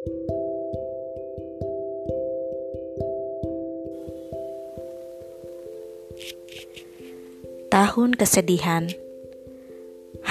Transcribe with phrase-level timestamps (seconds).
[0.00, 0.16] Tahun
[8.16, 8.88] Kesedihan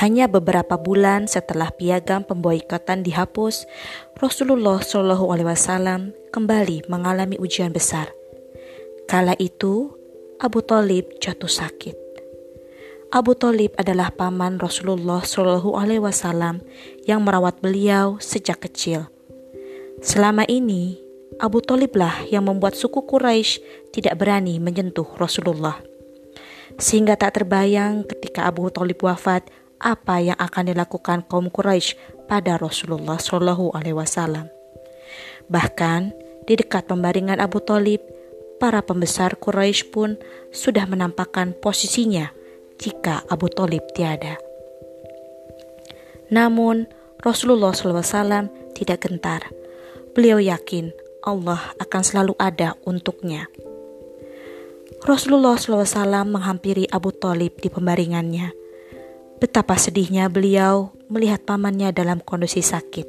[0.00, 3.68] hanya beberapa bulan setelah piagam pemboikotan dihapus,
[4.16, 8.08] Rasulullah Shallallahu Alaihi Wasallam kembali mengalami ujian besar.
[9.04, 9.92] Kala itu,
[10.40, 11.96] Abu Talib jatuh sakit.
[13.12, 16.64] Abu Talib adalah paman Rasulullah Shallallahu Alaihi Wasallam
[17.04, 19.17] yang merawat beliau sejak kecil.
[19.98, 20.98] Selama ini,
[21.38, 23.62] Abu Taliblah yang membuat suku Quraisy
[23.94, 25.78] tidak berani menyentuh Rasulullah
[26.78, 29.48] sehingga tak terbayang ketika Abu Thalib wafat
[29.82, 31.98] apa yang akan dilakukan kaum Quraisy
[32.30, 34.46] pada Rasulullah Shallallahu Alaihi Wasallam.
[35.48, 36.00] Bahkan
[36.44, 38.02] di dekat pembaringan Abu Thalib,
[38.58, 40.18] para pembesar Quraisy pun
[40.50, 42.34] sudah menampakkan posisinya
[42.76, 44.38] jika Abu Thalib tiada.
[46.28, 46.90] Namun
[47.22, 49.57] Rasulullah SAW tidak gentar.
[50.18, 50.90] Beliau yakin
[51.22, 53.46] Allah akan selalu ada untuknya.
[55.06, 55.86] Rasulullah SAW
[56.26, 58.50] menghampiri Abu Talib di pembaringannya.
[59.38, 63.06] Betapa sedihnya beliau melihat pamannya dalam kondisi sakit.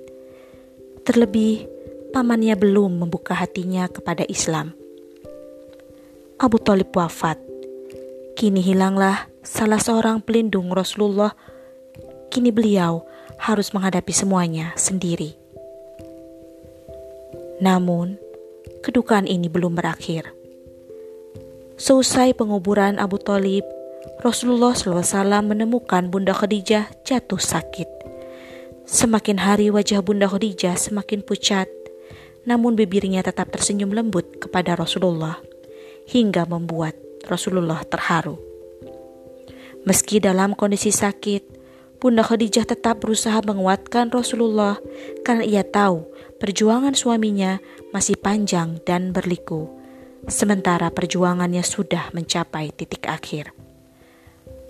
[1.02, 1.66] Terlebih,
[2.14, 4.78] pamannya belum membuka hatinya kepada Islam.
[6.38, 7.42] Abu Talib wafat.
[8.38, 11.34] Kini hilanglah salah seorang pelindung Rasulullah.
[12.30, 13.02] Kini beliau
[13.42, 15.49] harus menghadapi semuanya sendiri.
[17.60, 18.16] Namun,
[18.80, 20.32] kedukaan ini belum berakhir.
[21.76, 23.68] Seusai penguburan Abu Talib,
[24.24, 27.88] Rasulullah SAW menemukan Bunda Khadijah jatuh sakit.
[28.88, 31.68] Semakin hari wajah Bunda Khadijah semakin pucat,
[32.48, 35.40] namun bibirnya tetap tersenyum lembut kepada Rasulullah,
[36.08, 36.96] hingga membuat
[37.28, 38.40] Rasulullah terharu.
[39.84, 41.59] Meski dalam kondisi sakit,
[42.00, 44.80] Bunda Khadijah tetap berusaha menguatkan Rasulullah
[45.28, 46.08] karena ia tahu
[46.40, 47.60] perjuangan suaminya
[47.92, 49.68] masih panjang dan berliku
[50.32, 53.52] sementara perjuangannya sudah mencapai titik akhir.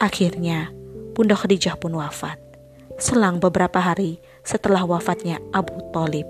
[0.01, 0.73] Akhirnya,
[1.13, 2.41] Bunda Khadijah pun wafat.
[2.97, 6.25] Selang beberapa hari setelah wafatnya Abu Talib.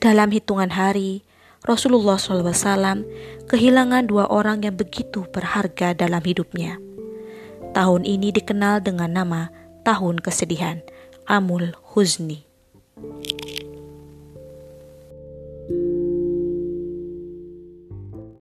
[0.00, 1.26] Dalam hitungan hari,
[1.66, 3.04] Rasulullah SAW
[3.50, 6.85] kehilangan dua orang yang begitu berharga dalam hidupnya.
[7.76, 9.52] Tahun ini dikenal dengan nama
[9.84, 10.80] Tahun Kesedihan,
[11.28, 12.48] Amul Huzni.